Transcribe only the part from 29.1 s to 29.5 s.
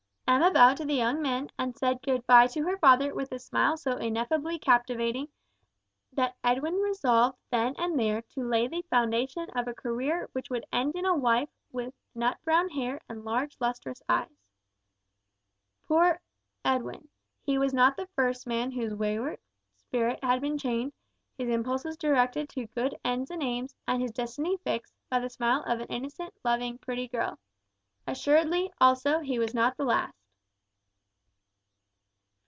he